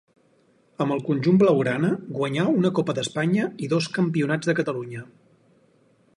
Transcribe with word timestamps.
Amb 0.85 0.95
el 0.95 1.03
conjunt 1.09 1.37
blaugrana 1.43 1.91
guanyà 2.21 2.47
una 2.61 2.73
Copa 2.81 2.97
d'Espanya 3.01 3.49
i 3.67 3.71
dos 3.75 3.93
campionats 4.01 4.51
de 4.51 4.57
Catalunya. 4.63 5.07